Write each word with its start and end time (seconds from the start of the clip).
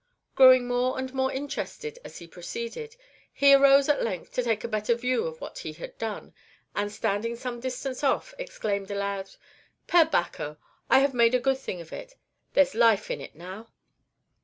Growing 0.33 0.65
more 0.67 0.97
and 0.97 1.13
more 1.13 1.31
interested 1.31 1.99
as 2.03 2.17
he 2.17 2.25
proceeded, 2.25 2.95
he 3.31 3.53
arose 3.53 3.87
at 3.87 4.01
length 4.03 4.33
to 4.33 4.41
take 4.41 4.63
a 4.63 4.67
better 4.67 4.95
view 4.95 5.27
of 5.27 5.39
what 5.39 5.59
he 5.59 5.73
had 5.73 5.95
done, 5.99 6.33
and, 6.75 6.91
standing 6.91 7.35
some 7.35 7.59
distance 7.59 8.03
off, 8.03 8.33
exclaimed 8.39 8.89
aloud, 8.89 9.29
"Per 9.85 10.05
Bacco! 10.05 10.57
I 10.89 11.01
have 11.01 11.13
made 11.13 11.35
a 11.35 11.39
good 11.39 11.59
thing 11.59 11.79
of 11.81 11.93
it 11.93 12.15
there 12.53 12.65
's 12.65 12.73
life 12.73 13.11
in 13.11 13.21
it 13.21 13.35
now!" 13.35 13.67